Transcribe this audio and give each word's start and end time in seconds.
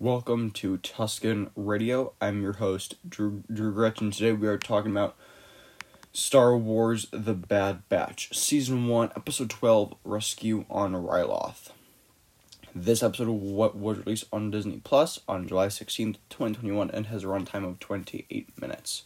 Welcome 0.00 0.52
to 0.52 0.76
Tuscan 0.76 1.50
Radio. 1.56 2.12
I'm 2.20 2.40
your 2.40 2.52
host, 2.52 2.94
Drew, 3.08 3.42
Drew 3.52 3.72
Gretchen. 3.72 4.12
Today 4.12 4.30
we 4.30 4.46
are 4.46 4.56
talking 4.56 4.92
about 4.92 5.16
Star 6.12 6.56
Wars 6.56 7.08
The 7.10 7.34
Bad 7.34 7.82
Batch, 7.88 8.32
Season 8.32 8.86
1, 8.86 9.10
Episode 9.16 9.50
12 9.50 9.96
Rescue 10.04 10.64
on 10.70 10.92
Ryloth. 10.92 11.70
This 12.72 13.02
episode 13.02 13.28
what 13.28 13.76
was 13.76 13.98
released 13.98 14.26
on 14.32 14.52
Disney 14.52 14.80
Plus 14.84 15.18
on 15.26 15.48
July 15.48 15.66
16th, 15.66 16.18
2021, 16.30 16.92
and 16.92 17.06
has 17.06 17.24
a 17.24 17.26
runtime 17.26 17.68
of 17.68 17.80
28 17.80 18.50
minutes. 18.60 19.02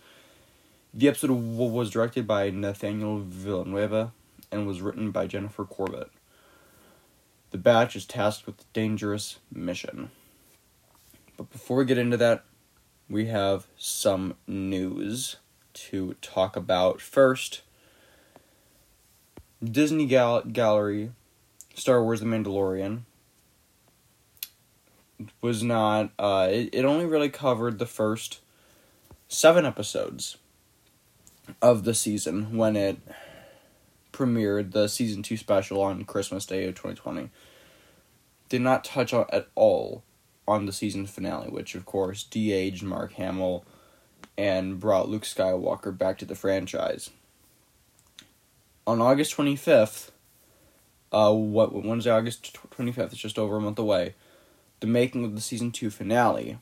The 0.93 1.09
episode 1.09 1.31
was 1.33 1.89
directed 1.89 2.27
by 2.27 2.51
Nathaniel 2.51 3.21
Villanueva 3.21 4.13
and 4.51 4.67
was 4.67 4.83
written 4.83 5.11
by 5.11 5.27
Jennifer 5.27 5.65
Corbett. 5.65 6.11
The 7.51 7.57
batch 7.57 7.97
is 7.97 8.05
tasked 8.05 8.45
with 8.45 8.61
a 8.61 8.65
dangerous 8.75 9.39
mission. 9.51 10.11
But 11.37 11.51
before 11.51 11.79
we 11.79 11.85
get 11.85 11.99
into 11.99 12.17
that, 12.19 12.45
we 13.09 13.27
have 13.27 13.67
some 13.77 14.35
news 14.47 15.37
to 15.75 16.15
talk 16.21 16.57
about. 16.57 17.01
First, 17.01 17.63
Disney 19.63 20.07
Gal- 20.07 20.43
Gallery, 20.43 21.13
Star 21.75 22.03
Wars 22.03 22.21
The 22.21 22.27
Mandalorian, 22.27 23.03
was 25.41 25.63
not, 25.63 26.11
uh, 26.19 26.49
it, 26.51 26.71
it 26.73 26.85
only 26.85 27.05
really 27.05 27.29
covered 27.29 27.79
the 27.79 27.87
first 27.87 28.41
seven 29.29 29.65
episodes 29.65 30.37
of 31.61 31.85
the 31.85 31.95
season 31.95 32.57
when 32.57 32.77
it 32.77 32.99
premiered 34.13 34.73
the 34.73 34.89
season 34.89 35.23
2 35.23 35.37
special 35.37 35.81
on 35.81 36.05
Christmas 36.05 36.45
Day 36.45 36.67
of 36.67 36.75
2020 36.75 37.31
did 38.49 38.61
not 38.61 38.85
touch 38.85 39.15
on 39.15 39.25
at 39.33 39.49
all 39.55 40.03
on 40.47 40.67
the 40.67 40.73
season 40.73 41.07
finale, 41.07 41.49
which 41.49 41.75
of 41.75 41.85
course 41.85 42.25
de-aged 42.25 42.83
Mark 42.83 43.13
Hamill 43.15 43.65
and 44.37 44.81
brought 44.81 45.09
Luke 45.09 45.25
Skywalker 45.25 45.97
back 45.97 46.19
to 46.19 46.25
the 46.25 46.35
franchise. 46.35 47.11
On 48.87 49.01
August 49.01 49.37
25th, 49.37 50.11
uh, 51.13 51.33
what 51.33 51.73
Wednesday, 51.73 52.11
August 52.11 52.57
25th, 52.71 53.13
it's 53.13 53.17
just 53.17 53.39
over 53.39 53.57
a 53.57 53.61
month 53.61 53.79
away, 53.79 54.15
the 54.81 54.87
making 54.87 55.25
of 55.25 55.35
the 55.35 55.41
season 55.41 55.71
2 55.71 55.91
finale, 55.91 56.59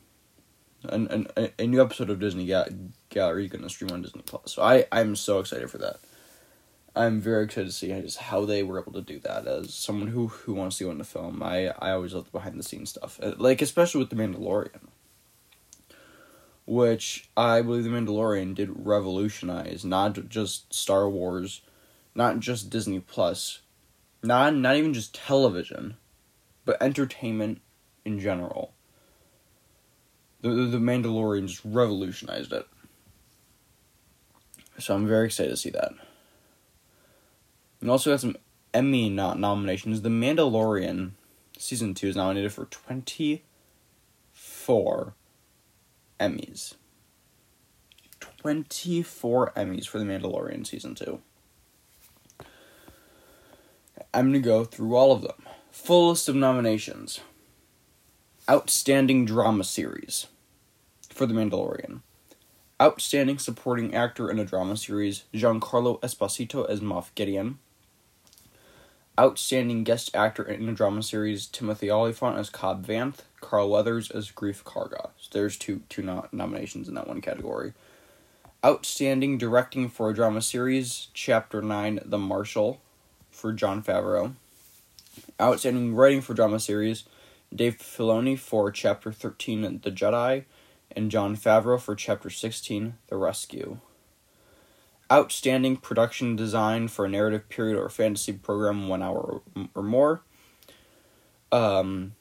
an, 0.85 1.09
an, 1.37 1.51
a 1.59 1.67
new 1.67 1.81
episode 1.81 2.11
of 2.11 2.21
Disney 2.21 2.47
Ga- 2.47 2.69
Gallery 3.09 3.49
going 3.49 3.63
to 3.63 3.71
stream 3.71 3.91
on 3.93 4.03
Disney 4.03 4.23
Plus. 4.23 4.55
So 4.55 4.63
I, 4.63 4.87
I'm 4.93 5.17
so 5.17 5.39
excited 5.39 5.71
for 5.71 5.79
that. 5.79 6.01
I'm 6.95 7.21
very 7.21 7.45
excited 7.45 7.69
to 7.69 7.73
see 7.73 7.89
just 7.89 8.19
how 8.19 8.45
they 8.45 8.63
were 8.63 8.81
able 8.81 8.93
to 8.93 9.03
do 9.03 9.21
that. 9.21 9.47
As 9.47 9.73
someone 9.73 10.09
who 10.09 10.29
who 10.29 10.55
wants 10.55 10.79
to 10.79 10.85
go 10.85 10.91
into 10.91 11.05
film, 11.05 11.43
I 11.43 11.69
I 11.79 11.93
always 11.93 12.15
love 12.15 12.25
the 12.25 12.31
behind 12.31 12.59
the 12.59 12.65
scenes 12.65 12.91
stuff, 12.91 13.21
uh, 13.23 13.35
like 13.39 13.63
especially 13.63 14.01
with 14.01 14.11
the 14.11 14.17
Mandalorian, 14.17 14.89
which 16.67 17.29
I 17.37 17.63
believe 17.63 17.85
the 17.85 17.91
Mandalorian 17.91 18.55
did 18.55 18.87
revolutionize 18.87 19.85
not 19.85 20.29
just 20.29 20.75
Star 20.75 21.09
Wars, 21.09 21.63
not 22.15 22.41
just 22.41 22.71
Disney 22.71 22.99
Plus, 22.99 23.61
not 24.23 24.57
not 24.57 24.77
even 24.77 24.93
just 24.93 25.15
television, 25.15 25.97
but 26.65 26.83
entertainment 26.83 27.61
in 28.05 28.19
general. 28.19 28.75
The 30.41 30.49
the, 30.51 30.65
the 30.65 30.79
Mandalorian 30.79 31.47
just 31.47 31.65
revolutionized 31.65 32.53
it. 32.53 32.67
So 34.79 34.95
I'm 34.95 35.07
very 35.07 35.27
excited 35.27 35.51
to 35.51 35.57
see 35.57 35.71
that. 35.71 35.93
And 37.81 37.91
also 37.91 38.11
got 38.11 38.21
some 38.21 38.37
Emmy 38.75 39.09
not 39.09 39.39
nominations. 39.39 40.03
The 40.03 40.09
Mandalorian 40.09 41.13
season 41.59 41.95
two 41.95 42.09
is 42.09 42.17
nominated 42.17 42.53
for 42.53 42.67
twenty 42.67 43.45
four 44.33 45.15
Emmys. 46.19 46.75
Twenty 48.21 49.03
four 49.03 49.53
Emmys 49.57 49.87
for 49.87 49.99
the 49.99 50.05
Mandalorian 50.05 50.67
season 50.67 50.95
two. 50.95 51.21
I'm 54.13 54.27
gonna 54.27 54.41
go 54.41 54.65
through 54.65 54.95
all 54.97 55.13
of 55.13 55.23
them. 55.23 55.47
Full 55.71 56.11
list 56.11 56.29
of 56.29 56.35
nominations. 56.35 57.21
Outstanding 58.49 59.25
drama 59.25 59.65
series 59.65 60.27
for 61.09 61.27
the 61.27 61.35
Mandalorian. 61.35 62.01
Outstanding 62.83 63.39
supporting 63.39 63.95
actor 63.95 64.31
in 64.31 64.39
a 64.39 64.45
drama 64.45 64.77
series, 64.77 65.25
Giancarlo 65.35 66.01
Esposito 66.01 66.69
as 66.69 66.81
Moff 66.81 67.15
Gideon. 67.15 67.59
Outstanding 69.21 69.85
guest 69.85 70.11
actor 70.15 70.43
in 70.43 70.67
a 70.67 70.73
drama 70.73 71.03
series, 71.03 71.45
Timothy 71.45 71.91
Olyphant 71.91 72.39
as 72.39 72.49
Cobb 72.49 72.87
Vanth, 72.87 73.19
Carl 73.43 73.69
Weathers 73.69 74.11
as 74.11 74.31
Greef 74.31 74.63
Karga. 74.63 75.11
So 75.19 75.29
there's 75.33 75.59
two 75.59 75.83
two 75.91 76.01
no- 76.01 76.27
nominations 76.33 76.89
in 76.89 76.95
that 76.95 77.07
one 77.07 77.21
category. 77.21 77.75
Outstanding 78.65 79.37
directing 79.37 79.91
for 79.91 80.09
a 80.09 80.15
drama 80.15 80.41
series, 80.41 81.09
Chapter 81.13 81.61
9, 81.61 82.01
The 82.03 82.17
Marshal, 82.17 82.81
for 83.31 83.53
Jon 83.53 83.83
Favreau. 83.83 84.37
Outstanding 85.39 85.95
writing 85.95 86.23
for 86.23 86.33
drama 86.33 86.59
series, 86.59 87.05
Dave 87.55 87.77
Filoni 87.77 88.39
for 88.39 88.71
Chapter 88.71 89.13
13, 89.13 89.81
The 89.83 89.91
Jedi, 89.91 90.45
and 90.93 91.11
Jon 91.11 91.37
Favreau 91.37 91.79
for 91.79 91.95
Chapter 91.95 92.31
16, 92.31 92.95
The 93.09 93.17
Rescue. 93.17 93.81
Outstanding 95.13 95.77
production 95.77 96.37
design 96.37 96.89
for 96.89 97.05
a 97.05 97.09
narrative 97.09 97.49
period 97.49 97.77
or 97.77 97.89
fantasy 97.89 98.33
program, 98.33 98.89
one 98.89 99.03
hour 99.03 99.43
or 99.75 99.83
more. 99.83 100.23
Um, 101.51 102.15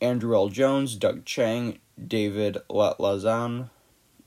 Andrew 0.00 0.34
L. 0.34 0.48
Jones, 0.48 0.96
Doug 0.96 1.24
Chiang 1.24 1.78
David 2.04 2.58
Lazan, 2.68 3.70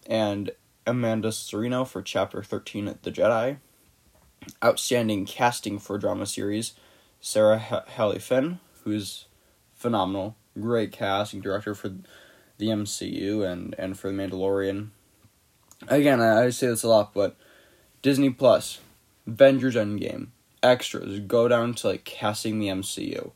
and 0.08 0.52
Amanda 0.88 1.30
Serino 1.30 1.86
for 1.88 2.02
Chapter 2.02 2.42
13, 2.42 2.98
The 3.02 3.12
Jedi. 3.12 3.58
Outstanding 4.64 5.26
casting 5.26 5.80
for 5.80 5.98
drama 5.98 6.26
series, 6.26 6.74
Sarah 7.20 7.58
Halley 7.58 8.20
Finn, 8.20 8.60
who's 8.84 9.26
phenomenal, 9.74 10.36
great 10.60 10.92
casting 10.92 11.42
director 11.42 11.74
for 11.74 11.90
the 12.58 12.68
MCU 12.68 13.46
and 13.46 13.76
and 13.78 13.98
for 13.98 14.12
the 14.12 14.18
Mandalorian. 14.18 14.90
Again, 15.88 16.22
I, 16.22 16.46
I 16.46 16.50
say 16.50 16.68
this 16.68 16.84
a 16.84 16.88
lot, 16.88 17.14
but 17.14 17.36
Disney 18.02 18.30
Plus, 18.30 18.80
Avengers 19.28 19.76
Endgame, 19.76 20.28
extras 20.64 21.20
go 21.20 21.48
down 21.48 21.74
to 21.76 21.88
like 21.88 22.04
casting 22.04 22.60
the 22.60 22.68
MCU. 22.68 23.32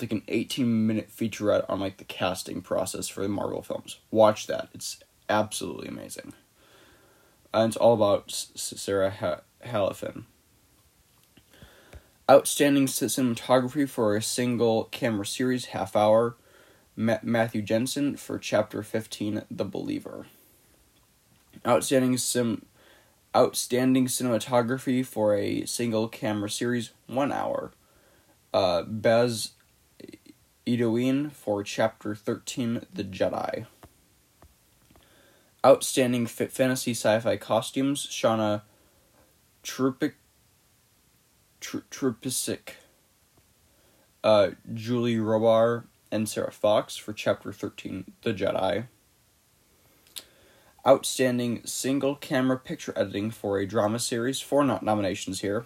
Like 0.00 0.10
an 0.10 0.22
18 0.26 0.86
minute 0.86 1.10
featurette 1.10 1.64
on 1.68 1.78
like 1.78 1.98
the 1.98 2.04
casting 2.04 2.60
process 2.60 3.08
for 3.08 3.22
the 3.22 3.28
Marvel 3.28 3.62
films. 3.62 4.00
Watch 4.10 4.48
that. 4.48 4.68
It's 4.74 4.98
absolutely 5.28 5.86
amazing. 5.86 6.32
And 7.52 7.68
it's 7.68 7.76
all 7.76 7.94
about 7.94 8.32
Sarah 8.32 9.10
ha- 9.10 9.42
Halley 9.60 9.94
Finn. 9.94 10.26
Outstanding 12.28 12.86
cinematography 12.86 13.88
for 13.88 14.16
a 14.16 14.22
single 14.22 14.84
camera 14.84 15.26
series, 15.26 15.66
half 15.66 15.94
hour. 15.94 16.36
Ma- 16.96 17.18
Matthew 17.22 17.62
Jensen 17.62 18.16
for 18.16 18.38
Chapter 18.38 18.82
15, 18.82 19.42
The 19.50 19.64
Believer. 19.64 20.26
Outstanding 21.66 22.16
sim 22.18 22.66
outstanding 23.36 24.06
cinematography 24.06 25.04
for 25.04 25.34
a 25.34 25.66
single 25.66 26.08
camera 26.08 26.48
series, 26.48 26.92
one 27.06 27.32
hour. 27.32 27.72
Uh, 28.52 28.82
Baz 28.82 29.52
Idoine 30.66 31.32
for 31.32 31.62
Chapter 31.62 32.14
13, 32.14 32.86
The 32.94 33.04
Jedi. 33.04 33.66
Outstanding 35.66 36.26
fit 36.26 36.52
fantasy 36.52 36.92
sci-fi 36.92 37.36
costumes, 37.36 38.06
Shauna 38.06 38.62
Trupik 39.64 40.12
Trupisic, 41.60 42.74
uh, 44.22 44.50
Julie 44.74 45.16
Robar, 45.16 45.84
and 46.12 46.28
Sarah 46.28 46.52
Fox 46.52 46.96
for 46.96 47.14
Chapter 47.14 47.52
13, 47.52 48.12
The 48.22 48.34
Jedi. 48.34 48.86
Outstanding 50.86 51.62
single 51.64 52.14
camera 52.14 52.58
picture 52.58 52.92
editing 52.94 53.30
for 53.30 53.58
a 53.58 53.66
drama 53.66 53.98
series, 53.98 54.40
four 54.40 54.64
nominations 54.64 55.40
here. 55.40 55.64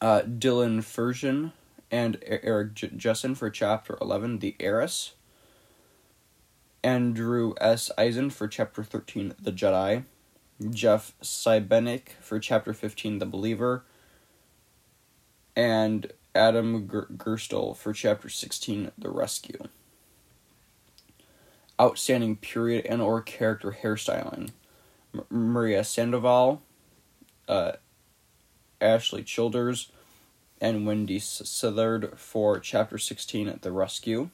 Uh, 0.00 0.20
Dylan 0.20 0.78
Firshein 0.78 1.52
and 1.90 2.18
Eric 2.22 2.74
J- 2.74 2.88
Jessen 2.90 3.36
for 3.36 3.50
Chapter 3.50 3.98
11, 4.00 4.38
The 4.38 4.54
Heiress. 4.60 5.14
Andrew 6.84 7.54
S. 7.60 7.90
Eisen 7.98 8.30
for 8.30 8.46
Chapter 8.46 8.84
13, 8.84 9.34
The 9.40 9.52
Jedi. 9.52 10.04
Jeff 10.70 11.14
Seibenick 11.20 12.10
for 12.20 12.38
Chapter 12.38 12.72
15, 12.72 13.18
The 13.18 13.26
Believer. 13.26 13.84
And 15.56 16.12
Adam 16.32 16.88
Ger- 16.88 17.08
Gerstel 17.16 17.76
for 17.76 17.92
Chapter 17.92 18.28
16, 18.28 18.92
The 18.96 19.10
Rescue. 19.10 19.68
Outstanding 21.80 22.36
period 22.36 22.86
and 22.86 23.00
or 23.00 23.20
character 23.22 23.78
hairstyling. 23.82 24.50
M- 25.14 25.24
Maria 25.30 25.84
Sandoval, 25.84 26.60
uh, 27.46 27.72
Ashley 28.80 29.22
Childers, 29.22 29.90
and 30.60 30.86
Wendy 30.86 31.18
Southard 31.18 32.18
for 32.18 32.58
Chapter 32.58 32.98
16, 32.98 33.48
at 33.48 33.62
The 33.62 33.70
Rescue. 33.70 34.30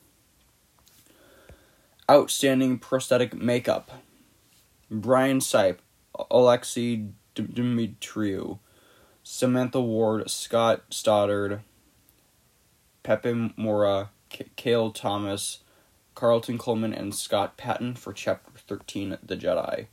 Outstanding 2.10 2.78
prosthetic 2.78 3.34
makeup. 3.34 4.02
Brian 4.90 5.40
Sipe, 5.40 5.78
Alexei 6.30 7.06
Dimitriou, 7.34 8.58
Samantha 9.22 9.80
Ward, 9.80 10.30
Scott 10.30 10.82
Stoddard, 10.90 11.60
Pepe 13.02 13.52
Mora, 13.56 14.10
K- 14.28 14.46
Kale 14.56 14.90
Thomas, 14.90 15.60
Carlton 16.14 16.58
Coleman, 16.58 16.92
and 16.92 17.14
Scott 17.14 17.56
Patton 17.56 17.94
for 17.94 18.12
Chapter 18.12 18.52
13 18.56 19.18
The 19.22 19.36
Jedi. 19.36 19.86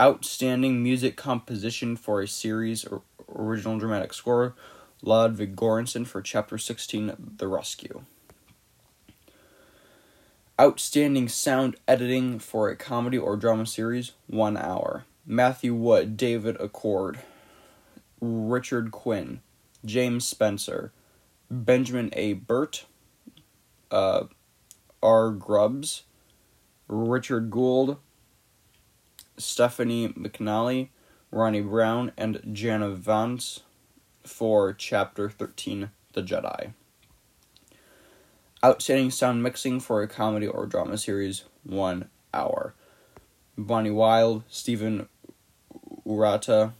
Outstanding 0.00 0.82
music 0.82 1.16
composition 1.16 1.96
for 1.96 2.20
a 2.20 2.28
series 2.28 2.84
or 2.84 3.02
original 3.32 3.78
dramatic 3.78 4.12
score, 4.12 4.54
Ludwig 5.02 5.54
Göransson 5.54 6.06
for 6.06 6.20
Chapter 6.20 6.58
16 6.58 7.34
The 7.36 7.46
Rescue. 7.46 8.02
Outstanding 10.60 11.28
sound 11.28 11.76
editing 11.86 12.38
for 12.38 12.68
a 12.68 12.76
comedy 12.76 13.18
or 13.18 13.36
drama 13.36 13.66
series, 13.66 14.12
one 14.26 14.56
hour. 14.56 15.04
Matthew 15.26 15.74
Wood, 15.74 16.16
David 16.16 16.56
Acord, 16.58 17.18
Richard 18.20 18.90
Quinn, 18.90 19.40
James 19.84 20.24
Spencer, 20.26 20.92
Benjamin 21.50 22.10
A. 22.12 22.34
Burt, 22.34 22.84
uh, 23.90 24.24
R. 25.04 25.30
Grubbs, 25.30 26.04
Richard 26.88 27.50
Gould, 27.50 27.98
Stephanie 29.36 30.08
McNally, 30.08 30.88
Ronnie 31.30 31.60
Brown, 31.60 32.10
and 32.16 32.40
Jana 32.52 32.88
Vance 32.88 33.60
for 34.22 34.72
Chapter 34.72 35.28
13 35.28 35.90
The 36.14 36.22
Jedi. 36.22 36.72
Outstanding 38.64 39.10
sound 39.10 39.42
mixing 39.42 39.78
for 39.78 40.02
a 40.02 40.08
comedy 40.08 40.46
or 40.46 40.64
drama 40.64 40.96
series, 40.96 41.44
one 41.64 42.08
hour. 42.32 42.74
Bonnie 43.58 43.90
Wild, 43.90 44.44
Stephen 44.48 45.06
Urata, 46.06 46.72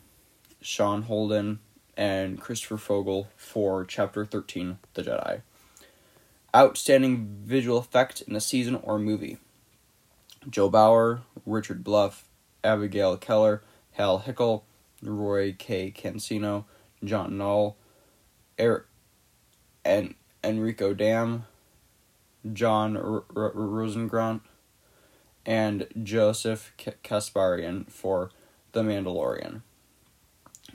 Sean 0.63 1.03
Holden, 1.03 1.59
and 1.95 2.41
Christopher 2.41 2.79
Fogel 2.79 3.29
for 3.37 3.85
Chapter 3.85 4.25
13 4.25 4.79
The 4.95 5.03
Jedi. 5.03 5.43
Outstanding 6.55 7.41
visual 7.45 7.79
effect 7.79 8.23
in 8.23 8.37
a 8.37 8.41
season 8.41 8.77
or 8.77 8.99
movie. 8.99 9.39
Joe 10.49 10.69
Bauer, 10.69 11.23
Richard 11.45 11.83
Bluff, 11.83 12.29
Abigail 12.63 13.17
Keller, 13.17 13.63
Hal 13.93 14.21
Hickel, 14.21 14.63
Roy 15.03 15.55
K. 15.59 15.91
Cancino, 15.91 16.65
John 17.03 17.37
Knoll, 17.37 17.77
Eric, 18.59 18.85
and 19.85 20.15
Enrico 20.45 20.95
Damm, 20.95 21.47
John 22.53 22.97
R- 22.97 23.25
R- 23.35 23.53
Rosengrant, 23.55 24.43
and 25.45 25.89
Joseph 26.03 26.73
K- 26.77 26.95
Kasparian 27.03 27.91
for 27.91 28.31
The 28.73 28.83
Mandalorian. 28.83 29.63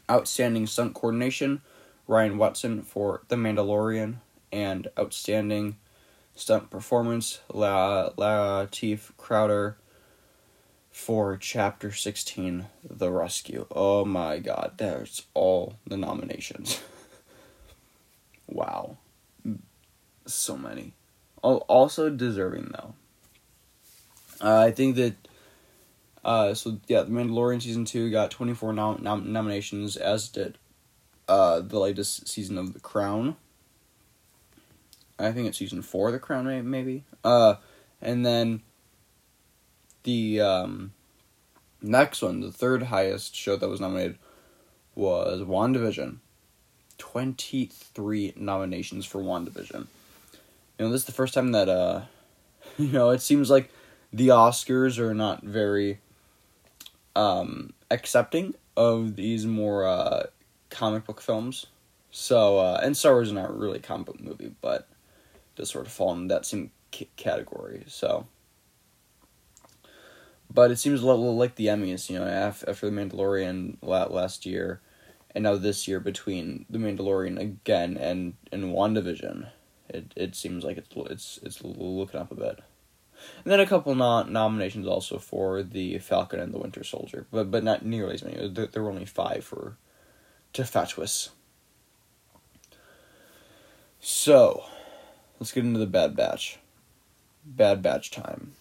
Outstanding 0.09 0.67
stunt 0.67 0.93
coordination, 0.93 1.61
Ryan 2.07 2.37
Watson 2.37 2.81
for 2.81 3.21
The 3.27 3.35
Mandalorian, 3.35 4.17
and 4.51 4.87
outstanding 4.97 5.77
stunt 6.35 6.69
performance, 6.69 7.39
La 7.53 8.09
Lateef 8.11 9.15
Crowder 9.17 9.77
for 10.91 11.37
Chapter 11.37 11.91
16, 11.91 12.65
The 12.83 13.11
Rescue. 13.11 13.65
Oh 13.71 14.05
my 14.05 14.39
god, 14.39 14.73
there's 14.77 15.23
all 15.33 15.75
the 15.85 15.97
nominations. 15.97 16.81
wow. 18.47 18.97
So 20.25 20.57
many. 20.57 20.93
Also 21.41 22.09
deserving, 22.09 22.73
though. 22.73 22.93
Uh, 24.41 24.59
I 24.59 24.71
think 24.71 24.95
that. 24.95 25.15
Uh, 26.23 26.53
so, 26.53 26.79
yeah, 26.87 27.01
The 27.03 27.11
Mandalorian 27.11 27.61
Season 27.61 27.85
2 27.85 28.11
got 28.11 28.29
24 28.29 28.73
nom- 28.73 29.01
nom- 29.01 29.31
nominations, 29.31 29.95
as 29.95 30.27
did 30.27 30.57
uh, 31.29 31.61
the 31.61 31.79
latest 31.79 32.27
season 32.27 32.57
of 32.57 32.73
The 32.73 32.79
Crown. 32.79 33.37
I 35.19 35.31
think 35.31 35.47
it's 35.47 35.57
season 35.57 35.81
4 35.81 36.07
of 36.07 36.13
The 36.13 36.19
Crown, 36.19 36.69
maybe. 36.69 37.03
Uh, 37.23 37.55
and 38.01 38.25
then 38.25 38.61
the 40.03 40.39
um, 40.41 40.93
next 41.81 42.21
one, 42.21 42.39
the 42.39 42.51
third 42.51 42.83
highest 42.83 43.35
show 43.35 43.55
that 43.57 43.67
was 43.67 43.81
nominated, 43.81 44.17
was 44.95 45.41
WandaVision. 45.41 46.17
23 46.97 48.33
nominations 48.35 49.05
for 49.05 49.21
WandaVision. 49.21 49.87
You 50.77 50.85
know, 50.85 50.91
this 50.91 51.01
is 51.01 51.07
the 51.07 51.13
first 51.13 51.33
time 51.33 51.51
that, 51.53 51.67
uh, 51.67 52.03
you 52.77 52.87
know, 52.87 53.09
it 53.09 53.21
seems 53.21 53.49
like 53.49 53.71
the 54.13 54.29
Oscars 54.29 54.99
are 54.99 55.13
not 55.13 55.43
very 55.43 55.99
um, 57.15 57.73
accepting 57.91 58.53
of 58.77 59.15
these 59.15 59.45
more 59.45 59.85
uh, 59.85 60.27
comic 60.69 61.05
book 61.05 61.21
films. 61.21 61.65
So, 62.11 62.59
uh, 62.59 62.79
and 62.81 62.95
Star 62.95 63.13
Wars 63.13 63.27
is 63.27 63.33
not 63.33 63.57
really 63.57 63.77
a 63.79 63.81
comic 63.81 64.07
book 64.07 64.19
movie, 64.19 64.51
but 64.61 64.87
does 65.59 65.69
sort 65.69 65.85
of 65.85 65.91
fall 65.91 66.13
in 66.13 66.27
that 66.27 66.45
same 66.45 66.71
c- 66.93 67.09
category. 67.15 67.83
So, 67.87 68.27
but 70.51 70.71
it 70.71 70.77
seems 70.77 71.01
a 71.01 71.05
little 71.05 71.35
like 71.35 71.55
the 71.55 71.67
Emmys, 71.67 72.09
you 72.09 72.17
know, 72.17 72.25
after, 72.25 72.73
the 72.73 72.91
Mandalorian 72.91 73.77
last 73.81 74.45
year, 74.45 74.81
and 75.35 75.43
now 75.43 75.55
this 75.55 75.87
year 75.87 75.99
between 75.99 76.65
the 76.69 76.79
Mandalorian 76.79 77.39
again 77.39 77.97
and 77.97 78.33
and 78.51 78.73
Wandavision, 78.73 79.49
it 79.89 80.13
it 80.15 80.35
seems 80.35 80.63
like 80.63 80.77
it's 80.77 80.89
it's 80.95 81.39
it's 81.43 81.63
looking 81.63 82.19
up 82.19 82.31
a 82.31 82.35
bit. 82.35 82.59
And 83.43 83.51
then 83.51 83.59
a 83.59 83.67
couple 83.67 83.93
no- 83.95 84.23
nominations 84.23 84.87
also 84.87 85.17
for 85.19 85.61
the 85.61 85.99
Falcon 85.99 86.39
and 86.39 86.53
the 86.53 86.57
Winter 86.57 86.83
Soldier, 86.83 87.27
but 87.31 87.51
but 87.51 87.63
not 87.63 87.85
nearly 87.85 88.13
as 88.15 88.23
many. 88.23 88.39
Uh, 88.39 88.47
there, 88.47 88.67
there 88.67 88.81
were 88.81 88.89
only 88.89 89.05
five 89.05 89.43
for 89.43 89.77
Tefatwis. 90.53 91.29
So, 93.99 94.63
let's 95.39 95.51
get 95.51 95.63
into 95.63 95.79
the 95.79 95.87
Bad 95.87 96.15
Batch. 96.15 96.59
Bad 97.45 97.81
Batch 97.81 98.11
time. 98.11 98.53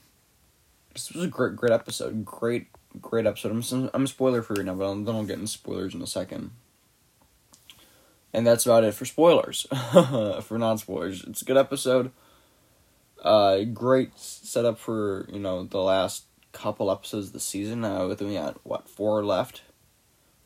This 0.93 1.13
was 1.13 1.25
a 1.25 1.29
great, 1.29 1.57
great 1.57 1.73
episode. 1.73 2.25
Great, 2.25 2.69
great 3.01 3.27
episode. 3.27 3.53
I'm, 3.53 3.91
I'm 3.93 4.05
a 4.05 4.09
spoiler 4.09 4.43
for 4.43 4.57
you 4.57 4.65
now, 4.65 4.75
but 4.75 5.05
then 5.05 5.15
I'll 5.15 5.25
get 5.25 5.39
into 5.39 5.49
spoilers 5.49 5.95
in 5.95 6.03
a 6.03 6.07
second. 6.07 6.53
And 8.33 8.47
that's 8.47 8.67
about 8.67 8.85
it 8.85 8.95
for 8.95 9.05
spoilers. 9.05 9.67
for 10.43 10.59
non 10.59 10.79
spoilers, 10.79 11.25
it's 11.25 11.43
a 11.43 11.45
good 11.45 11.57
episode. 11.57 12.13
Uh, 13.23 13.65
great 13.65 14.17
setup 14.17 14.79
for 14.79 15.27
you 15.32 15.41
know 15.41 15.65
the 15.65 15.81
last 15.81 16.25
couple 16.53 16.91
episodes 16.91 17.29
of 17.29 17.32
the 17.32 17.41
season. 17.41 17.85
Uh, 17.85 18.06
with 18.06 18.20
we 18.20 18.35
got 18.35 18.65
what 18.65 18.89
four 18.89 19.25
left, 19.25 19.63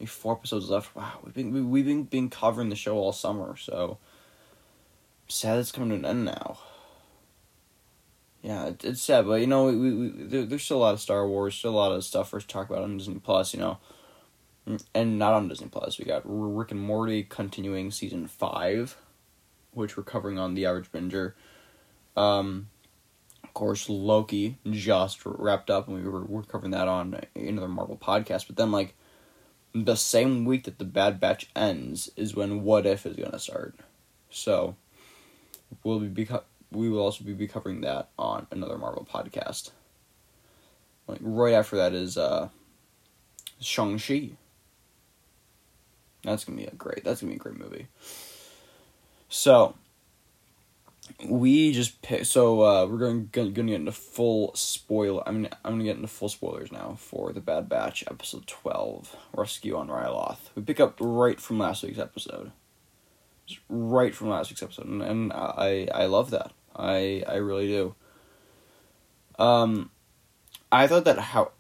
four 0.07 0.35
episodes 0.35 0.71
left. 0.71 0.95
Wow, 0.95 1.19
we've 1.25 1.35
been 1.35 1.71
we've 1.71 1.85
been 1.85 2.05
been 2.05 2.31
covering 2.31 2.69
the 2.69 2.77
show 2.77 2.97
all 2.97 3.12
summer, 3.12 3.57
so 3.57 3.99
sad 5.35 5.59
it's 5.59 5.73
coming 5.73 5.91
to 5.91 5.95
an 5.97 6.05
end 6.05 6.25
now. 6.27 6.59
Yeah, 8.43 8.67
it, 8.67 8.85
it's 8.85 9.03
sad, 9.03 9.27
but 9.27 9.41
you 9.41 9.47
know, 9.47 9.67
we, 9.67 9.95
we, 9.95 10.09
there, 10.09 10.45
there's 10.45 10.65
still 10.65 10.79
a 10.79 10.85
lot 10.85 10.95
of 10.95 11.01
Star 11.01 11.27
Wars, 11.27 11.55
still 11.55 11.71
a 11.71 11.77
lot 11.77 11.93
of 11.93 12.05
stuff 12.05 12.31
for 12.31 12.39
us 12.39 12.43
to 12.43 12.49
talk 12.49 12.69
about 12.69 12.83
on 12.83 12.97
Disney 12.97 13.21
Plus. 13.21 13.55
You 13.55 13.61
know, 13.61 13.79
and 14.95 15.19
not 15.19 15.35
on 15.35 15.49
Disney 15.49 15.69
Plus. 15.69 15.99
We 15.99 16.05
got 16.05 16.23
Rick 16.25 16.71
and 16.73 16.81
Morty 16.81 17.23
continuing 17.23 17.91
season 17.91 18.27
five, 18.27 18.97
which 19.73 19.97
we're 19.97 20.03
covering 20.03 20.39
on 20.39 20.55
the 20.55 20.67
Average 20.67 20.91
Binger. 20.93 21.35
Um, 22.17 22.69
of 23.45 23.55
course, 23.55 23.89
Loki 23.89 24.59
just 24.71 25.21
wrapped 25.25 25.71
up, 25.71 25.89
and 25.89 25.97
we 25.97 26.09
were 26.09 26.25
we're 26.25 26.43
covering 26.43 26.73
that 26.73 26.89
on 26.89 27.21
another 27.35 27.69
Marvel 27.69 27.97
podcast. 27.97 28.47
But 28.47 28.57
then, 28.57 28.73
like, 28.73 28.95
the 29.75 29.97
same 29.97 30.45
week 30.45 30.65
that 30.65 30.79
the 30.79 30.85
Bad 30.85 31.21
Batch 31.21 31.51
ends 31.55 32.11
is 32.17 32.35
when 32.35 32.62
What 32.62 32.87
If 32.87 33.07
is 33.07 33.17
gonna 33.17 33.39
start. 33.39 33.77
So, 34.31 34.77
we'll 35.85 36.00
be 36.00 36.29
we 36.71 36.88
will 36.88 37.00
also 37.00 37.25
be 37.25 37.47
covering 37.47 37.83
that 37.83 38.09
on 38.19 38.47
another 38.50 38.79
Marvel 38.79 39.07
podcast. 39.11 39.71
Like 41.07 41.19
right 41.21 41.55
after 41.55 41.76
that 41.76 41.93
is 41.93 42.17
uh, 42.17 42.49
Shang 43.61 43.99
Chi. 43.99 44.31
That's 46.23 46.45
gonna 46.45 46.59
be 46.59 46.67
a 46.67 46.75
great. 46.75 47.05
That's 47.05 47.21
gonna 47.21 47.33
be 47.33 47.37
a 47.37 47.41
great 47.41 47.59
movie. 47.59 47.88
So 49.29 49.75
we 51.26 51.73
just 51.73 52.00
pick, 52.02 52.25
so 52.25 52.62
uh, 52.62 52.87
we're 52.87 52.99
going 52.99 53.29
gonna, 53.33 53.50
get 53.50 53.69
into 53.69 53.93
full 53.93 54.55
spoiler. 54.55 55.26
I 55.26 55.33
mean, 55.33 55.49
I'm 55.64 55.73
gonna 55.73 55.85
get 55.85 55.97
into 55.97 56.09
full 56.09 56.29
spoilers 56.29 56.71
now 56.71 56.97
for 56.99 57.33
the 57.33 57.41
Bad 57.41 57.69
Batch 57.69 58.05
episode 58.09 58.47
twelve, 58.47 59.17
Rescue 59.35 59.76
on 59.76 59.88
Ryloth. 59.88 60.38
We 60.55 60.62
pick 60.62 60.81
up 60.81 60.97
right 61.00 61.41
from 61.41 61.59
last 61.59 61.83
week's 61.83 61.99
episode, 61.99 62.52
right 63.69 64.15
from 64.15 64.29
last 64.29 64.51
week's 64.51 64.63
episode, 64.63 64.87
and, 64.87 65.03
and 65.03 65.33
I 65.33 65.89
I 65.95 66.07
love 66.07 66.31
that. 66.31 66.53
I 66.75 67.25
I 67.27 67.37
really 67.37 67.67
do. 67.67 67.95
Um, 69.39 69.91
I 70.71 70.87
thought 70.87 71.05
that 71.05 71.19
how 71.19 71.53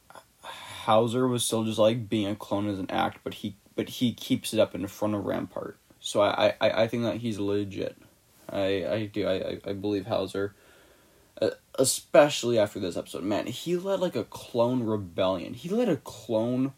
Howzer 0.42 1.26
was 1.28 1.44
still 1.44 1.64
just 1.64 1.78
like 1.78 2.08
being 2.08 2.26
a 2.26 2.34
clone 2.34 2.68
as 2.68 2.78
an 2.78 2.90
act, 2.90 3.20
but 3.24 3.34
he 3.34 3.56
but 3.76 3.88
he 3.88 4.12
keeps 4.12 4.52
it 4.52 4.60
up 4.60 4.74
in 4.74 4.86
front 4.86 5.14
of 5.14 5.24
Rampart. 5.24 5.78
So 6.00 6.22
I 6.22 6.54
I, 6.60 6.82
I 6.82 6.88
think 6.88 7.04
that 7.04 7.16
he's 7.16 7.38
legit. 7.38 7.96
I 8.48 8.86
I 8.86 9.10
do 9.12 9.26
I 9.26 9.58
I 9.64 9.72
believe 9.72 10.06
Howzer. 10.06 10.54
Uh, 11.40 11.50
especially 11.78 12.58
after 12.58 12.78
this 12.78 12.96
episode, 12.96 13.24
man, 13.24 13.46
he 13.46 13.76
led 13.76 14.00
like 14.00 14.14
a 14.14 14.24
clone 14.24 14.82
rebellion. 14.82 15.54
He 15.54 15.70
led 15.70 15.88
a 15.88 15.96
clone 15.96 16.72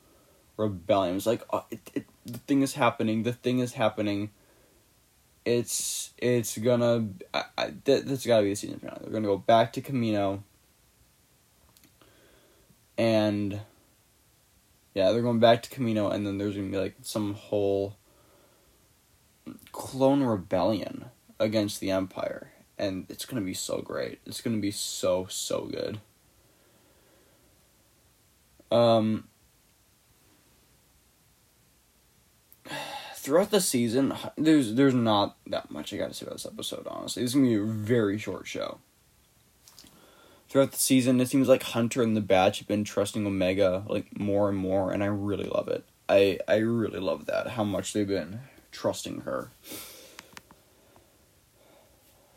rebellion. 0.57 1.17
It's 1.17 1.27
like 1.27 1.43
uh, 1.51 1.63
it, 1.71 1.91
it, 1.93 2.07
the 2.25 2.39
thing 2.39 2.63
is 2.63 2.75
happening. 2.75 3.25
The 3.25 3.33
thing 3.33 3.59
is 3.59 3.73
happening. 3.73 4.31
It's 5.45 6.13
it's 6.19 6.57
gonna. 6.57 7.09
I, 7.33 7.45
I, 7.57 7.73
th- 7.85 8.05
this 8.05 8.27
gotta 8.27 8.45
be 8.45 8.51
the 8.51 8.57
season 8.57 8.79
finale. 8.79 8.99
They're 9.03 9.13
gonna 9.13 9.27
go 9.27 9.39
back 9.39 9.73
to 9.75 9.81
Camino, 9.81 10.43
And. 12.97 13.61
Yeah, 14.95 15.11
they're 15.11 15.23
going 15.23 15.41
back 15.41 15.63
to 15.65 15.71
Camino, 15.71 16.09
and 16.09 16.25
then 16.25 16.39
there's 16.39 16.55
gonna 16.55 16.69
be 16.69 16.77
like 16.77 16.95
some 17.03 17.35
whole 17.35 17.97
clone 19.73 20.23
rebellion 20.23 21.07
against 21.41 21.81
the 21.81 21.91
Empire, 21.91 22.53
and 22.79 23.05
it's 23.09 23.25
gonna 23.25 23.43
be 23.43 23.55
so 23.55 23.83
great. 23.83 24.21
It's 24.25 24.41
gonna 24.41 24.59
be 24.59 24.71
so 24.71 25.27
so 25.29 25.65
good. 25.67 26.01
Um, 28.71 29.29
throughout 33.25 33.50
the 33.50 33.61
season, 33.61 34.12
there's 34.37 34.75
there's 34.75 34.93
not 34.93 35.38
that 35.47 35.71
much 35.71 35.95
I 35.95 35.97
got 35.97 36.09
to 36.09 36.14
say 36.14 36.26
about 36.26 36.37
this 36.37 36.47
episode. 36.47 36.87
Honestly, 36.87 37.23
this 37.23 37.31
is 37.31 37.35
gonna 37.35 37.47
be 37.47 37.54
a 37.54 37.64
very 37.64 38.19
short 38.19 38.47
show. 38.47 38.78
Throughout 40.50 40.73
the 40.73 40.78
season, 40.78 41.21
it 41.21 41.28
seems 41.28 41.49
like 41.49 41.62
Hunter 41.62 42.02
and 42.02 42.14
the 42.14 42.21
Batch 42.21 42.59
have 42.59 42.69
been 42.69 42.85
trusting 42.85 43.26
Omega 43.26 43.85
like 43.88 44.21
more 44.21 44.50
and 44.50 44.59
more, 44.59 44.93
and 44.93 45.02
I 45.02 45.07
really 45.07 45.47
love 45.47 45.69
it. 45.69 45.85
I 46.07 46.38
I 46.47 46.57
really 46.57 47.00
love 47.00 47.25
that 47.25 47.49
how 47.49 47.64
much 47.64 47.95
they've 47.95 48.07
been 48.07 48.40
trusting 48.71 49.23
her. 49.23 49.50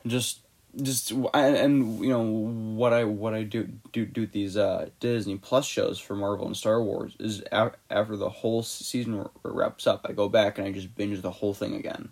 Just 0.06 0.40
just 0.82 1.12
and, 1.34 2.00
you 2.00 2.10
know 2.10 2.22
what 2.22 2.94
I 2.94 3.04
what 3.04 3.34
I 3.34 3.44
do 3.44 3.68
do 3.92 4.06
do 4.06 4.28
these 4.28 4.58
uh, 4.58 4.90
Disney 5.00 5.38
Plus 5.38 5.66
shows 5.66 6.00
for 6.00 6.16
Marvel 6.16 6.46
and 6.46 6.56
Star 6.56 6.82
Wars 6.82 7.16
is 7.20 7.44
after 7.52 8.16
the 8.16 8.30
whole 8.30 8.62
season 8.64 9.28
wraps 9.44 9.88
up, 9.88 10.06
I 10.08 10.14
go 10.14 10.30
back 10.30 10.58
and 10.58 10.68
I 10.68 10.72
just 10.72 10.96
binge 10.96 11.22
the 11.22 11.32
whole 11.32 11.54
thing 11.54 11.76
again. 11.76 12.10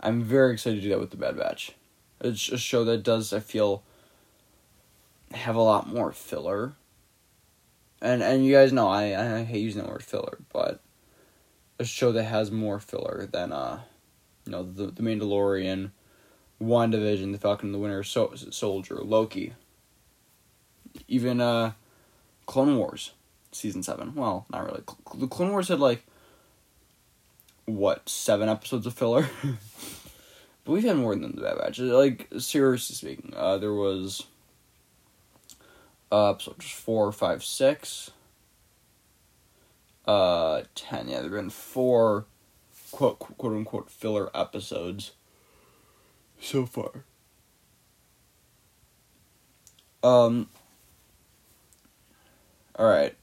I'm 0.00 0.22
very 0.22 0.52
excited 0.52 0.76
to 0.76 0.82
do 0.82 0.88
that 0.90 1.00
with 1.00 1.10
the 1.10 1.16
Bad 1.16 1.36
Batch. 1.36 1.72
It's 2.20 2.48
a 2.48 2.58
show 2.58 2.84
that 2.84 3.02
does 3.02 3.32
I 3.32 3.40
feel 3.40 3.82
have 5.32 5.56
a 5.56 5.62
lot 5.62 5.88
more 5.88 6.12
filler. 6.12 6.74
And 8.00 8.22
and 8.22 8.44
you 8.44 8.52
guys 8.52 8.72
know 8.72 8.88
I 8.88 9.38
I 9.38 9.44
hate 9.44 9.60
using 9.60 9.82
the 9.82 9.88
word 9.88 10.04
filler, 10.04 10.38
but 10.52 10.80
a 11.80 11.84
show 11.84 12.12
that 12.12 12.24
has 12.24 12.52
more 12.52 12.78
filler 12.78 13.28
than 13.30 13.52
uh, 13.52 13.80
you 14.46 14.52
know 14.52 14.62
the 14.62 14.86
the 14.86 15.02
Mandalorian 15.02 15.90
WandaVision, 16.62 17.32
The 17.32 17.38
Falcon 17.38 17.68
and 17.68 17.74
the 17.74 17.78
Winter 17.78 18.02
so- 18.02 18.34
Soldier, 18.34 18.96
Loki, 19.02 19.54
even 21.08 21.40
uh, 21.40 21.72
Clone 22.46 22.76
Wars 22.76 23.12
season 23.52 23.82
seven. 23.82 24.14
Well, 24.14 24.46
not 24.50 24.64
really. 24.64 24.82
The 25.14 25.26
Clone 25.28 25.50
Wars 25.50 25.68
had 25.68 25.80
like 25.80 26.04
what 27.66 28.08
seven 28.08 28.48
episodes 28.48 28.86
of 28.86 28.94
filler, 28.94 29.28
but 30.64 30.72
we've 30.72 30.84
had 30.84 30.96
more 30.96 31.14
than 31.14 31.36
the 31.36 31.42
Bad 31.42 31.58
Batch. 31.58 31.78
Like 31.78 32.28
seriously 32.38 32.96
speaking, 32.96 33.32
uh, 33.36 33.58
there 33.58 33.74
was 33.74 34.26
uh, 36.10 36.30
episodes 36.30 36.68
four, 36.70 37.12
five, 37.12 37.44
six, 37.44 38.10
uh, 40.06 40.62
ten. 40.74 41.08
Yeah, 41.08 41.20
there've 41.20 41.32
been 41.32 41.50
four 41.50 42.26
quote 42.90 43.18
quote 43.18 43.52
unquote 43.52 43.90
filler 43.90 44.30
episodes 44.36 45.12
so 46.42 46.66
far. 46.66 47.04
Um. 50.02 50.48
All 52.76 52.88
right. 52.88 53.14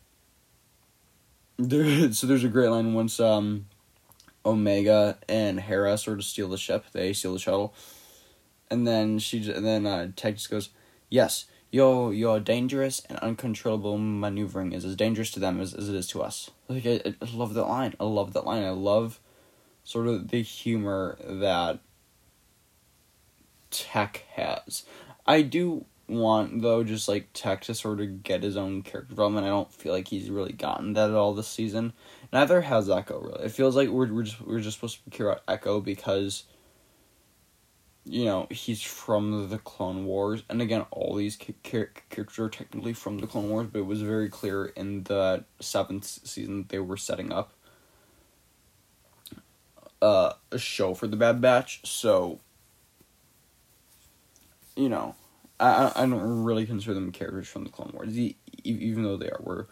There, 1.57 2.11
so 2.13 2.27
there's 2.27 2.43
a 2.43 2.49
great 2.49 2.69
line 2.69 2.93
once 2.93 3.19
um, 3.19 3.67
Omega 4.45 5.17
and 5.27 5.59
Hera 5.59 5.97
sort 5.97 6.19
of 6.19 6.25
steal 6.25 6.47
the 6.47 6.57
ship. 6.57 6.85
They 6.93 7.13
steal 7.13 7.33
the 7.33 7.39
shuttle, 7.39 7.73
and 8.71 8.87
then 8.87 9.19
she 9.19 9.51
and 9.51 9.65
then 9.65 9.85
uh, 9.85 10.11
Tech 10.15 10.35
just 10.35 10.49
goes, 10.49 10.69
"Yes, 11.09 11.45
your 11.71 12.13
your 12.13 12.39
dangerous 12.39 13.01
and 13.09 13.19
uncontrollable 13.19 13.97
maneuvering 13.97 14.71
is 14.71 14.85
as 14.85 14.95
dangerous 14.95 15.31
to 15.31 15.39
them 15.39 15.59
as, 15.59 15.73
as 15.73 15.89
it 15.89 15.95
is 15.95 16.07
to 16.07 16.21
us." 16.21 16.49
Like 16.69 16.85
I, 16.85 17.01
I 17.21 17.27
love 17.33 17.53
that 17.55 17.67
line. 17.67 17.95
I 17.99 18.05
love 18.05 18.33
that 18.33 18.45
line. 18.45 18.63
I 18.63 18.69
love 18.69 19.19
sort 19.83 20.07
of 20.07 20.29
the 20.29 20.41
humor 20.41 21.17
that 21.21 21.79
Tech 23.71 24.25
has. 24.35 24.83
I 25.25 25.41
do 25.41 25.85
want 26.09 26.61
though 26.61 26.83
just 26.83 27.07
like 27.07 27.29
Tech 27.33 27.61
to 27.61 27.75
sort 27.75 28.01
of 28.01 28.23
get 28.23 28.43
his 28.43 28.57
own 28.57 28.81
character 28.81 29.09
development. 29.09 29.45
I 29.45 29.49
don't 29.49 29.71
feel 29.71 29.93
like 29.93 30.07
he's 30.07 30.29
really 30.29 30.53
gotten 30.53 30.93
that 30.93 31.09
at 31.09 31.15
all 31.15 31.33
this 31.33 31.47
season. 31.47 31.93
Neither 32.33 32.61
has 32.61 32.89
Echo 32.89 33.19
really. 33.19 33.45
It 33.45 33.51
feels 33.51 33.75
like 33.75 33.89
we're 33.89 34.11
we're 34.11 34.23
just 34.23 34.41
we're 34.41 34.59
just 34.59 34.77
supposed 34.77 35.03
to 35.03 35.09
care 35.09 35.29
about 35.29 35.43
Echo 35.47 35.79
because 35.79 36.43
you 38.05 38.25
know 38.25 38.47
he's 38.49 38.81
from 38.81 39.49
the 39.49 39.59
Clone 39.59 40.05
Wars, 40.05 40.43
and 40.49 40.61
again, 40.61 40.85
all 40.91 41.15
these 41.15 41.37
characters 41.37 42.39
are 42.39 42.49
technically 42.49 42.93
from 42.93 43.19
the 43.19 43.27
Clone 43.27 43.49
Wars, 43.49 43.67
but 43.71 43.79
it 43.79 43.85
was 43.85 44.01
very 44.01 44.29
clear 44.29 44.65
in 44.65 45.03
the 45.03 45.43
seventh 45.59 46.05
season 46.05 46.65
they 46.69 46.79
were 46.79 46.97
setting 46.97 47.31
up 47.31 47.53
uh, 50.01 50.33
a 50.51 50.57
show 50.57 50.93
for 50.93 51.07
the 51.07 51.17
Bad 51.17 51.41
Batch, 51.41 51.81
so 51.85 52.39
you 54.79 54.89
know, 54.89 55.15
I 55.59 55.91
I 55.95 56.05
don't 56.05 56.43
really 56.43 56.65
consider 56.65 56.93
them 56.93 57.11
characters 57.11 57.47
from 57.47 57.65
the 57.65 57.69
Clone 57.69 57.91
Wars, 57.93 58.17
even 58.63 59.03
though 59.03 59.17
they 59.17 59.29
are. 59.29 59.41
Where 59.43 59.67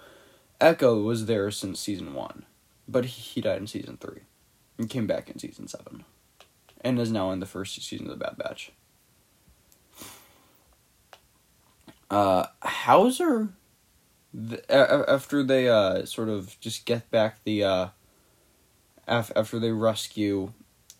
Echo 0.60 1.02
was 1.02 1.26
there 1.26 1.50
since 1.52 1.80
season 1.80 2.14
one, 2.14 2.46
but 2.88 3.06
he 3.06 3.42
died 3.42 3.60
in 3.60 3.68
season 3.68 3.98
three, 3.98 4.22
and 4.78 4.90
came 4.90 5.08
back 5.08 5.30
in 5.30 5.40
season 5.40 5.68
seven, 5.68 6.04
and 6.82 7.00
is 7.00 7.12
now 7.12 7.32
in 7.32 7.40
the 7.40 7.46
first 7.46 7.82
season 7.82 8.08
of 8.08 8.20
the 8.20 8.26
Bad 8.26 8.38
Batch. 8.38 8.72
Uh, 12.10 12.48
Howzer, 12.62 13.50
the, 14.34 15.10
after 15.10 15.44
they 15.44 15.70
uh 15.70 16.06
sort 16.06 16.30
of 16.30 16.60
just 16.60 16.86
get 16.86 17.10
back 17.10 17.44
the 17.44 17.64
uh. 17.64 17.88
After 19.10 19.58
they 19.58 19.72
rescue 19.72 20.52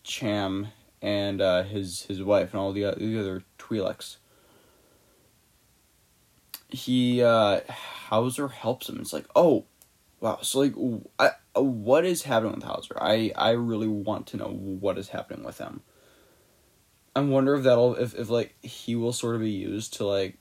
Cham 0.02 0.68
and 1.02 1.40
uh, 1.40 1.62
his 1.62 2.02
his 2.02 2.22
wife 2.22 2.52
and 2.52 2.60
all 2.60 2.72
the, 2.72 2.94
the 2.96 3.18
other 3.18 3.42
Twi'leks. 3.58 4.16
He 6.68 7.22
uh, 7.22 7.60
Howzer 7.68 8.48
helps 8.48 8.88
him. 8.88 8.98
It's 9.00 9.12
like, 9.12 9.26
oh, 9.34 9.64
wow. 10.20 10.38
So 10.42 10.60
like, 10.60 10.74
I, 11.18 11.30
uh, 11.56 11.62
what 11.62 12.04
is 12.04 12.24
happening 12.24 12.54
with 12.54 12.64
Howzer? 12.64 12.96
I 13.00 13.32
I 13.36 13.50
really 13.50 13.88
want 13.88 14.26
to 14.28 14.36
know 14.36 14.48
what 14.48 14.98
is 14.98 15.08
happening 15.08 15.44
with 15.44 15.58
him. 15.58 15.82
I 17.16 17.20
wonder 17.20 17.54
if 17.54 17.64
that'll 17.64 17.96
if 17.96 18.14
if 18.14 18.28
like 18.30 18.54
he 18.62 18.94
will 18.94 19.12
sort 19.12 19.34
of 19.34 19.40
be 19.40 19.50
used 19.50 19.94
to 19.94 20.06
like 20.06 20.36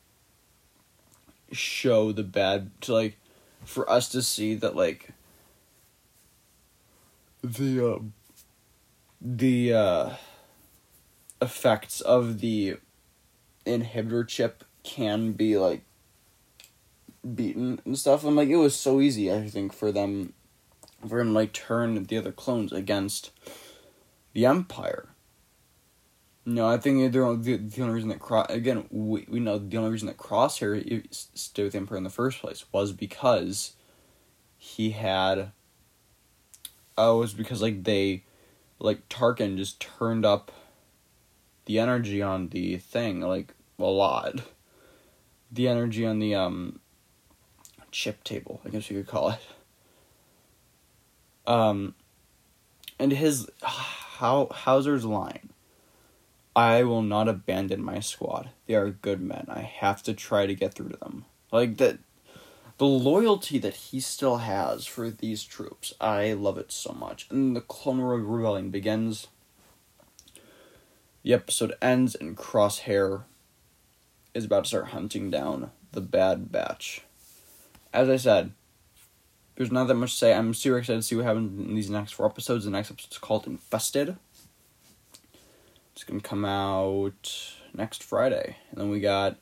show 1.51 2.11
the 2.11 2.23
bad 2.23 2.69
to 2.81 2.93
like 2.93 3.17
for 3.63 3.89
us 3.89 4.09
to 4.09 4.21
see 4.21 4.53
that 4.55 4.75
like 4.75 5.09
the 7.43 7.93
uh, 7.93 7.99
the 9.21 9.73
uh 9.73 10.09
effects 11.41 12.01
of 12.01 12.39
the 12.39 12.77
inhibitor 13.65 14.27
chip 14.27 14.63
can 14.83 15.33
be 15.33 15.57
like 15.57 15.83
beaten 17.35 17.79
and 17.85 17.97
stuff. 17.97 18.23
I'm 18.23 18.35
like, 18.35 18.49
it 18.49 18.55
was 18.55 18.75
so 18.75 19.01
easy, 19.01 19.31
I 19.31 19.47
think, 19.47 19.73
for 19.73 19.91
them 19.91 20.33
for 21.07 21.19
him 21.19 21.33
like 21.33 21.53
turn 21.53 22.03
the 22.03 22.17
other 22.17 22.31
clones 22.31 22.71
against 22.71 23.31
the 24.33 24.45
Empire. 24.45 25.09
No, 26.45 26.67
I 26.67 26.77
think 26.77 27.11
the, 27.11 27.35
the, 27.35 27.57
the 27.57 27.81
only 27.81 27.93
reason 27.93 28.09
that 28.09 28.19
Cross 28.19 28.47
again 28.49 28.85
we, 28.89 29.25
we 29.29 29.39
know 29.39 29.57
the 29.57 29.77
only 29.77 29.91
reason 29.91 30.07
that 30.07 30.17
Crosshair 30.17 31.05
stayed 31.35 31.63
with 31.63 31.73
the 31.73 31.77
Emperor 31.77 31.97
in 31.97 32.03
the 32.03 32.09
first 32.09 32.39
place 32.39 32.65
was 32.71 32.93
because 32.93 33.73
he 34.57 34.91
had. 34.91 35.51
Oh, 36.97 37.17
it 37.17 37.19
was 37.19 37.33
because 37.33 37.61
like 37.61 37.83
they, 37.83 38.23
like 38.79 39.07
Tarkin 39.07 39.57
just 39.57 39.79
turned 39.79 40.25
up 40.25 40.51
the 41.67 41.79
energy 41.79 42.21
on 42.21 42.47
the 42.49 42.77
thing 42.77 43.21
like 43.21 43.53
a 43.77 43.83
lot. 43.83 44.41
The 45.51 45.67
energy 45.67 46.05
on 46.05 46.19
the 46.19 46.33
um 46.33 46.79
chip 47.91 48.23
table, 48.23 48.61
I 48.65 48.69
guess 48.69 48.89
you 48.89 48.97
could 48.97 49.07
call 49.07 49.29
it. 49.29 49.39
Um 51.45 51.93
and 52.97 53.11
his 53.11 53.49
how 53.61 54.47
Howzer's 54.51 55.05
line 55.05 55.49
I 56.55 56.83
will 56.83 57.03
not 57.03 57.27
abandon 57.27 57.83
my 57.83 57.99
squad. 57.99 58.49
They 58.65 58.73
are 58.73 58.89
good 58.89 59.21
men. 59.21 59.45
I 59.47 59.59
have 59.59 60.01
to 60.03 60.13
try 60.13 60.47
to 60.47 60.55
get 60.55 60.73
through 60.73 60.89
to 60.89 60.97
them. 60.97 61.25
Like 61.51 61.77
that 61.77 61.99
the 62.77 62.85
loyalty 62.85 63.57
that 63.59 63.75
he 63.75 63.99
still 63.99 64.37
has 64.37 64.85
for 64.85 65.09
these 65.09 65.43
troops. 65.43 65.93
I 65.99 66.33
love 66.33 66.57
it 66.57 66.71
so 66.71 66.93
much. 66.93 67.27
And 67.29 67.55
the 67.55 67.61
Clone 67.61 67.99
Rebellion 67.99 68.69
begins 68.69 69.27
the 71.27 71.33
episode 71.33 71.73
ends 71.81 72.15
and 72.15 72.37
Crosshair 72.37 73.23
is 74.33 74.45
about 74.45 74.63
to 74.63 74.69
start 74.69 74.87
hunting 74.87 75.29
down 75.29 75.71
the 75.91 75.99
Bad 75.99 76.53
Batch. 76.53 77.01
As 77.93 78.07
I 78.07 78.15
said, 78.15 78.53
there's 79.57 79.69
not 79.69 79.89
that 79.89 79.95
much 79.95 80.11
to 80.11 80.17
say. 80.17 80.33
I'm 80.33 80.53
super 80.53 80.77
excited 80.77 80.99
to 80.99 81.03
see 81.03 81.17
what 81.17 81.25
happens 81.25 81.67
in 81.67 81.75
these 81.75 81.89
next 81.89 82.13
four 82.13 82.27
episodes. 82.27 82.63
The 82.63 82.71
next 82.71 82.91
episode 82.91 83.11
is 83.11 83.17
called 83.17 83.45
Infested. 83.45 84.15
It's 85.91 86.05
gonna 86.05 86.21
come 86.21 86.45
out 86.45 87.57
next 87.73 88.03
Friday, 88.03 88.55
and 88.71 88.79
then 88.79 88.89
we 88.89 89.01
got 89.01 89.35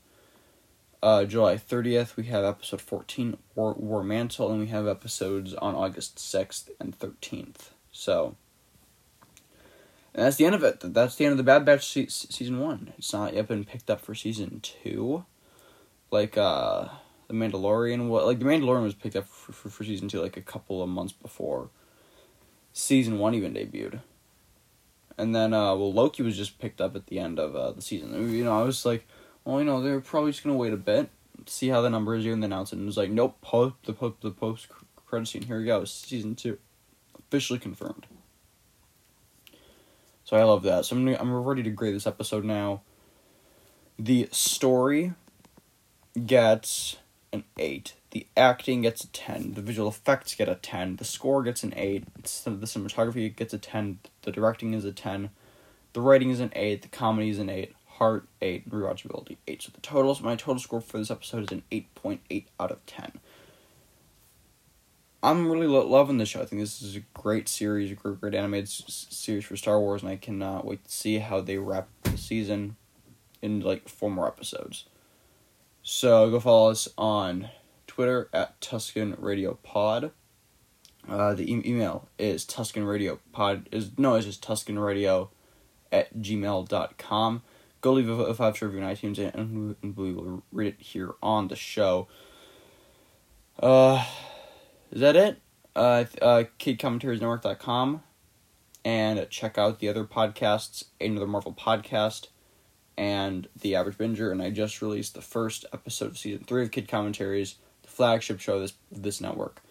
uh, 1.03 1.25
July 1.25 1.55
30th. 1.55 2.15
We 2.15 2.23
have 2.23 2.43
episode 2.43 2.81
14, 2.81 3.37
War, 3.53 3.73
War 3.73 4.03
Mantle, 4.03 4.49
and 4.49 4.59
we 4.59 4.67
have 4.67 4.87
episodes 4.87 5.53
on 5.53 5.75
August 5.75 6.15
6th 6.15 6.71
and 6.79 6.97
13th. 6.97 7.69
So, 7.91 8.37
and 10.15 10.25
that's 10.25 10.37
the 10.37 10.45
end 10.45 10.55
of 10.55 10.63
it. 10.63 10.79
That's 10.81 11.15
the 11.15 11.25
end 11.25 11.33
of 11.33 11.37
the 11.37 11.43
Bad 11.43 11.65
Batch 11.65 11.85
se- 11.85 12.07
season 12.07 12.59
one. 12.59 12.93
It's 12.97 13.11
not 13.11 13.33
yet 13.33 13.49
been 13.49 13.65
picked 13.65 13.89
up 13.89 13.99
for 13.99 14.15
season 14.15 14.61
two, 14.61 15.25
like 16.09 16.37
uh, 16.37 16.87
the 17.27 17.33
Mandalorian. 17.33 18.07
What 18.07 18.25
like 18.25 18.39
the 18.39 18.45
Mandalorian 18.45 18.83
was 18.83 18.93
picked 18.93 19.17
up 19.17 19.27
for, 19.27 19.51
for, 19.51 19.69
for 19.69 19.83
season 19.83 20.07
two 20.07 20.21
like 20.21 20.37
a 20.37 20.41
couple 20.41 20.81
of 20.81 20.87
months 20.87 21.11
before 21.11 21.69
season 22.71 23.19
one 23.19 23.35
even 23.35 23.53
debuted. 23.53 24.01
And 25.17 25.33
then, 25.33 25.53
uh, 25.53 25.75
well, 25.75 25.93
Loki 25.93 26.23
was 26.23 26.35
just 26.35 26.59
picked 26.59 26.81
up 26.81 26.95
at 26.95 27.07
the 27.07 27.19
end 27.19 27.39
of 27.39 27.55
uh, 27.55 27.71
the 27.71 27.81
season. 27.81 28.33
You 28.33 28.43
know, 28.43 28.59
I 28.59 28.63
was 28.63 28.85
like, 28.85 29.07
well, 29.43 29.59
you 29.59 29.65
know, 29.65 29.81
they're 29.81 30.01
probably 30.01 30.31
just 30.31 30.43
gonna 30.43 30.57
wait 30.57 30.73
a 30.73 30.77
bit, 30.77 31.09
see 31.45 31.69
how 31.69 31.81
the 31.81 31.89
numbers 31.89 32.23
do, 32.23 32.33
and 32.33 32.41
then 32.41 32.51
announce 32.51 32.71
it. 32.71 32.77
And 32.77 32.83
it 32.83 32.87
was 32.87 32.97
like, 32.97 33.09
nope, 33.09 33.37
po- 33.41 33.75
the 33.85 33.93
po- 33.93 34.15
the 34.21 34.31
post 34.31 34.67
credit 35.05 35.27
scene. 35.27 35.43
Here 35.43 35.59
we 35.59 35.65
go, 35.65 35.83
season 35.85 36.35
two, 36.35 36.57
officially 37.17 37.59
confirmed. 37.59 38.07
So 40.25 40.35
I 40.35 40.43
love 40.43 40.63
that. 40.63 40.85
So 40.85 40.95
I'm 40.95 41.05
gonna, 41.05 41.17
I'm 41.19 41.33
ready 41.33 41.63
to 41.63 41.69
grade 41.69 41.95
this 41.95 42.07
episode 42.07 42.43
now. 42.43 42.81
The 43.97 44.27
story 44.31 45.13
gets 46.25 46.97
an 47.31 47.43
eight. 47.57 47.93
The 48.11 48.27
acting 48.35 48.81
gets 48.81 49.03
a 49.03 49.07
ten. 49.07 49.53
The 49.53 49.61
visual 49.61 49.87
effects 49.87 50.35
get 50.35 50.49
a 50.49 50.55
ten. 50.55 50.95
The 50.95 51.05
score 51.05 51.43
gets 51.43 51.63
an 51.63 51.73
eight. 51.77 52.05
The 52.15 52.21
cinematography 52.21 53.35
gets 53.35 53.53
a 53.53 53.59
ten. 53.59 53.99
The 54.23 54.31
directing 54.31 54.73
is 54.73 54.83
a 54.83 54.91
ten. 54.91 55.29
The 55.93 56.01
writing 56.01 56.31
is 56.31 56.39
an 56.39 56.51
eight. 56.55 56.81
The 56.81 56.87
comedy 56.87 57.29
is 57.29 57.39
an 57.39 57.49
eight. 57.49 57.73
Heart 57.85 58.27
eight. 58.41 58.69
Rewatchability 58.69 59.37
eight. 59.47 59.61
So 59.61 59.71
the 59.73 59.81
totals. 59.81 60.21
My 60.21 60.35
total 60.35 60.59
score 60.59 60.81
for 60.81 60.97
this 60.97 61.11
episode 61.11 61.43
is 61.43 61.51
an 61.51 61.63
eight 61.71 61.93
point 61.93 62.21
eight 62.29 62.47
out 62.59 62.71
of 62.71 62.85
ten. 62.85 63.19
I'm 65.25 65.49
really 65.49 65.67
lo- 65.67 65.87
loving 65.87 66.17
the 66.17 66.25
show. 66.25 66.41
I 66.41 66.45
think 66.45 66.61
this 66.61 66.81
is 66.81 66.95
a 66.95 66.99
great 67.13 67.47
series, 67.49 67.91
a 67.91 67.95
great, 67.95 68.21
great 68.21 68.35
animated 68.35 68.65
s- 68.69 69.07
series 69.09 69.45
for 69.45 69.57
Star 69.57 69.79
Wars, 69.79 70.01
and 70.03 70.11
I 70.11 70.17
cannot 70.17 70.65
wait 70.65 70.83
to 70.85 70.91
see 70.91 71.17
how 71.19 71.41
they 71.41 71.57
wrap 71.57 71.87
the 72.03 72.17
season 72.17 72.75
in 73.41 73.61
like 73.61 73.89
four 73.89 74.11
more 74.11 74.27
episodes. 74.27 74.85
So 75.81 76.29
go 76.29 76.39
follow 76.39 76.71
us 76.71 76.87
on 76.97 77.49
Twitter 77.87 78.29
at 78.33 78.59
Tuscan 78.61 79.15
Radio 79.17 79.55
Pod. 79.63 80.11
Uh, 81.07 81.33
the 81.33 81.51
e- 81.51 81.61
email 81.65 82.07
is 82.17 82.45
Tuscan 82.45 82.83
Radio 82.83 83.19
Pod 83.31 83.67
is 83.71 83.91
no, 83.97 84.15
it's 84.15 84.25
just 84.25 84.41
Tuscan 84.43 84.77
Radio 84.79 85.29
at 85.91 86.17
gmail.com. 86.19 87.41
Go 87.81 87.93
leave 87.93 88.09
a, 88.09 88.13
a 88.13 88.33
five 88.33 88.57
star 88.57 88.69
review 88.69 88.83
on 88.83 88.95
iTunes 88.95 89.17
and, 89.19 89.75
and 89.81 89.95
we 89.97 90.13
will 90.13 90.43
read 90.51 90.67
it 90.67 90.81
here 90.81 91.13
on 91.21 91.47
the 91.47 91.55
show. 91.55 92.07
Uh 93.59 94.03
is 94.95 95.01
that 95.01 95.17
it? 95.17 95.41
Uh, 95.75 96.05
uh, 96.21 96.43
kidcommentariesnetwork.com 96.57 98.01
and 98.85 99.29
check 99.29 99.57
out 99.57 99.79
the 99.79 99.89
other 99.89 100.05
podcasts, 100.05 100.85
Another 101.01 101.27
Marvel 101.27 101.53
Podcast 101.53 102.27
and 102.97 103.49
The 103.59 103.75
Average 103.75 103.97
Binger. 103.97 104.31
And 104.31 104.41
I 104.41 104.51
just 104.51 104.81
released 104.81 105.13
the 105.13 105.21
first 105.21 105.65
episode 105.73 106.11
of 106.11 106.17
season 106.17 106.45
three 106.45 106.63
of 106.63 106.71
Kid 106.71 106.87
Commentaries, 106.87 107.55
the 107.81 107.89
flagship 107.89 108.39
show 108.39 108.55
of 108.55 108.61
this 108.61 108.73
this 108.89 109.19
network, 109.19 109.61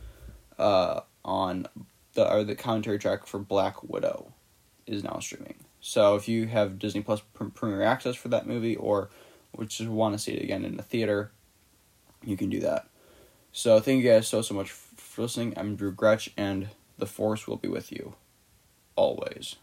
uh, 0.59 1.01
on 1.25 1.69
the 2.13 2.31
or 2.31 2.45
the 2.45 2.55
commentary 2.55 2.99
track 2.99 3.27
for 3.27 3.39
Black 3.39 3.83
Widow 3.83 4.31
is 4.87 5.03
now 5.03 5.21
streaming. 5.21 5.57
So 5.81 6.17
if 6.17 6.29
you 6.29 6.49
have 6.49 6.79
Disney 6.79 7.01
Plus 7.01 7.23
pr- 7.33 7.45
Premier 7.45 7.81
Access 7.81 8.15
for 8.15 8.29
that 8.29 8.47
movie 8.47 8.77
or 8.77 9.09
just 9.67 9.89
want 9.89 10.13
to 10.15 10.19
see 10.19 10.33
it 10.33 10.43
again 10.43 10.67
in 10.67 10.77
the 10.77 10.83
theater, 10.83 11.31
you 12.23 12.37
can 12.37 12.51
do 12.51 12.61
that. 12.61 12.89
So 13.53 13.81
thank 13.81 14.03
you 14.03 14.11
guys 14.11 14.29
so 14.29 14.43
so 14.43 14.53
much 14.53 14.75
for 15.15 15.23
listening. 15.23 15.55
I'm 15.57 15.77
Drew 15.77 15.95
Gretsch, 15.95 16.31
and 16.37 16.71
the 16.99 17.07
Force 17.07 17.47
will 17.47 17.57
be 17.57 17.69
with 17.69 17.93
you 17.93 18.17
always. 18.97 19.55